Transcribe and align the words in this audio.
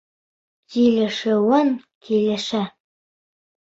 Килешеүен 0.77 1.71
килешә. 2.09 2.67